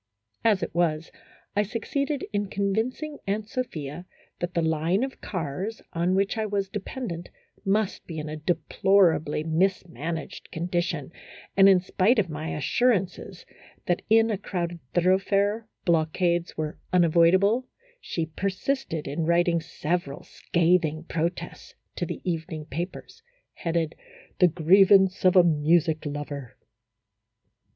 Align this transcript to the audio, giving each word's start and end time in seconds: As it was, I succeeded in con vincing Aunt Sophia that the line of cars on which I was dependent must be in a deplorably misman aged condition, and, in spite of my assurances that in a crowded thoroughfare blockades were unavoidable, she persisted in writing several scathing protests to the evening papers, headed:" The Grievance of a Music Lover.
As 0.43 0.63
it 0.63 0.73
was, 0.73 1.11
I 1.55 1.61
succeeded 1.61 2.25
in 2.33 2.49
con 2.49 2.73
vincing 2.73 3.19
Aunt 3.27 3.47
Sophia 3.47 4.07
that 4.39 4.55
the 4.55 4.61
line 4.63 5.03
of 5.03 5.21
cars 5.21 5.83
on 5.93 6.15
which 6.15 6.39
I 6.39 6.45
was 6.47 6.67
dependent 6.69 7.29
must 7.63 8.07
be 8.07 8.17
in 8.17 8.27
a 8.27 8.35
deplorably 8.35 9.43
misman 9.43 10.17
aged 10.19 10.49
condition, 10.49 11.11
and, 11.55 11.69
in 11.69 11.79
spite 11.81 12.17
of 12.17 12.31
my 12.31 12.55
assurances 12.55 13.45
that 13.85 14.01
in 14.09 14.31
a 14.31 14.39
crowded 14.39 14.79
thoroughfare 14.95 15.67
blockades 15.85 16.57
were 16.57 16.79
unavoidable, 16.91 17.67
she 17.99 18.25
persisted 18.25 19.07
in 19.07 19.25
writing 19.27 19.61
several 19.61 20.23
scathing 20.23 21.03
protests 21.03 21.75
to 21.97 22.07
the 22.07 22.21
evening 22.27 22.65
papers, 22.65 23.21
headed:" 23.53 23.93
The 24.39 24.47
Grievance 24.47 25.23
of 25.25 25.35
a 25.35 25.43
Music 25.43 26.07
Lover. 26.07 26.55